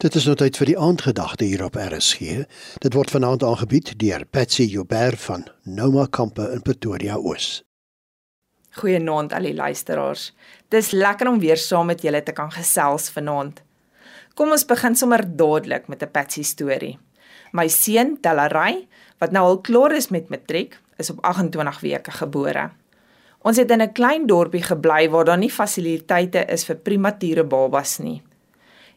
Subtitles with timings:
[0.00, 2.46] Dit is nou tyd vir die aandgedagte hier op RSG.
[2.80, 7.58] Dit word vanaand aangebied deur Patsy Joubert van Noma Kampe in Pretoria Oos.
[8.80, 10.30] Goeienaand al die luisteraars.
[10.72, 13.60] Dis lekker om weer saam met julle te kan gesels vanaand.
[14.40, 16.96] Kom ons begin sommer dadelik met 'n Patsy storie.
[17.52, 18.88] My seun Delaray,
[19.18, 22.70] wat nou al klaar is met matriek, is op 28 weke gebore.
[23.42, 27.98] Ons het in 'n klein dorpie gebly waar daar nie fasiliteite is vir premature babas
[27.98, 28.22] nie.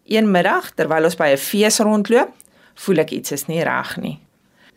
[0.04, 2.32] Een middag terwyl ons by 'n fees rondloop,
[2.76, 4.20] voel ek iets is nie reg nie.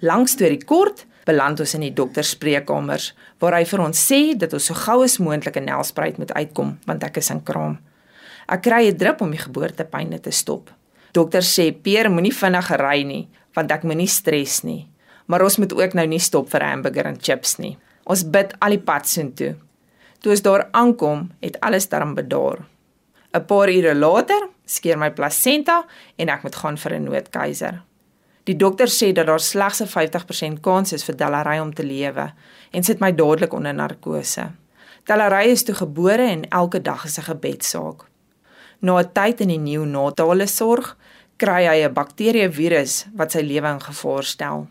[0.00, 4.36] Langs storie kort, beland ons in die dokter se spreekkamers waar hy vir ons sê
[4.38, 7.78] dat ons so gou as moontlik 'n nelspruit moet uitkom want ek is in kraam.
[8.48, 10.70] Ek kry 'n drup om die geboortepyne te stop.
[11.12, 14.86] Dokter sê Peer moenie vinnig ry nie want ek moenie stres nie.
[15.26, 17.78] Maar ons moet ook nou nie stop vir hamburger en chips nie.
[18.04, 19.56] Ons bid al die pad soontoe.
[20.20, 22.66] Toe ons daar aankom, het alles darm bedaar.
[23.36, 25.84] 'n Paar ure later skeer my plasenta
[26.16, 27.82] en ek moet gaan vir 'n noodkeiser.
[28.46, 32.32] Die dokter sê dat daar slegs 'n 50% kans is vir Delary om te lewe
[32.70, 34.52] en sit my dadelik onder narkose.
[35.04, 38.04] Delary is toe gebore en elke dag is 'n gebedsaak.
[38.80, 40.96] Na 'n tyd in die neonatale sorg
[41.36, 44.66] kry hy 'n bakterievirus wat sy lewe in gevaar stel.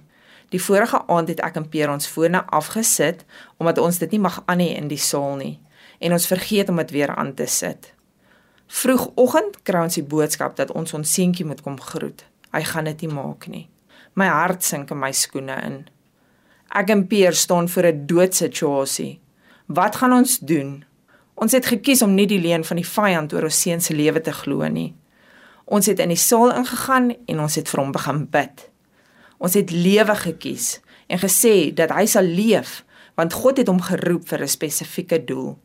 [0.49, 3.25] Die vorige aand het ek en Peer ons fone afgesit
[3.57, 5.59] omdat ons dit nie mag aan hê in die saal nie
[5.99, 7.94] en ons vergeet om dit weer aan te sit.
[8.67, 12.25] Vroegoggend kry ons die boodskap dat ons ons seentjie moet kom groet.
[12.51, 13.67] Hy gaan dit nie maak nie.
[14.15, 15.77] My hart sink in my skoene in.
[16.75, 19.19] Ek en Peer staan voor 'n doodsituasie.
[19.67, 20.85] Wat gaan ons doen?
[21.35, 24.21] Ons het gekies om nie die leuen van die vyand oor ons seun se lewe
[24.21, 24.95] te glo nie.
[25.65, 28.69] Ons het in die saal ingegaan en ons het vir hom begin bid.
[29.37, 32.83] Ons het lewe gekies en gesê dat hy sal leef
[33.15, 35.57] want God het hom geroep vir 'n spesifieke doel.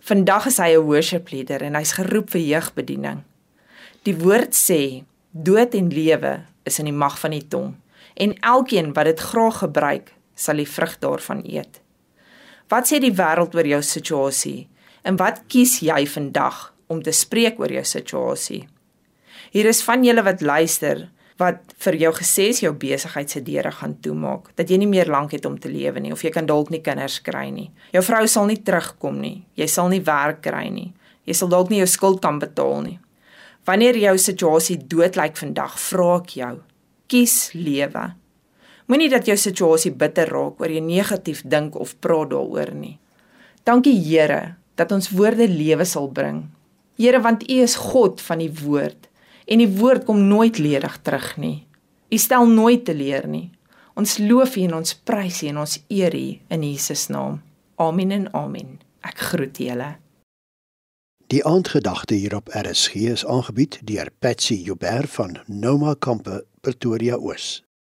[0.00, 3.22] Vandag is hy 'n worship leader en hy's geroep vir jeugbediening.
[4.02, 7.76] Die woord sê dood en lewe is in die mag van die tong
[8.14, 11.80] en elkeen wat dit graag gebruik, sal die vrug daarvan eet.
[12.68, 14.68] Wat sê die wêreld oor jou situasie
[15.02, 18.68] en wat kies jy vandag om te spreek oor jou situasie?
[19.50, 21.08] Hier is van julle wat luister
[21.40, 25.08] wat vir jou gesê is jou besigheid se deure gaan toemaak, dat jy nie meer
[25.10, 27.70] lank het om te lewe nie of jy kan dalk nie kinders kry nie.
[27.94, 29.40] Jou vrou sal nie terugkom nie.
[29.56, 30.90] Jy sal nie werk kry nie.
[31.28, 32.98] Jy sal dalk nie jou skuld kan betaal nie.
[33.68, 36.54] Wanneer jou situasie dood lyk vandag, vra ek jou,
[37.12, 38.06] kies lewe.
[38.90, 42.96] Moenie dat jou situasie bitter raak oor jy negatief dink of praat daaroor nie.
[43.64, 46.48] Dankie Here dat ons woorde lewe sal bring.
[46.98, 49.09] Here, want U is God van die woord
[49.50, 51.66] en die woord kom nooit ledig terug nie.
[52.10, 53.50] U stel nooit teleur nie.
[53.98, 57.40] Ons loof U en ons prys U en ons eer U in Jesus naam.
[57.80, 58.78] Amen en amen.
[59.06, 59.96] Ek groet julle.
[61.30, 67.60] Die aandgedagte hier op RSG is aangebied deur Patsy Joubert van Noma Kampe Pretoria Oos.